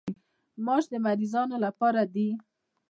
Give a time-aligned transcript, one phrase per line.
[0.65, 2.29] ماش د مریضانو لپاره دي.